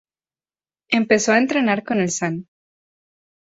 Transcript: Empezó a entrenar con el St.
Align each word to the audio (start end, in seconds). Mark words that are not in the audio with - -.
Empezó 0.89 1.31
a 1.31 1.37
entrenar 1.37 1.83
con 1.83 1.99
el 1.99 2.05
St. 2.07 2.43